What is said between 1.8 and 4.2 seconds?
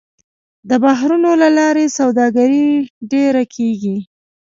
سوداګري ډېره کېږي.